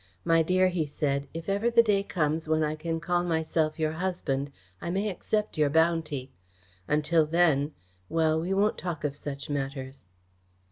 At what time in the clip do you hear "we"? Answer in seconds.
8.41-8.51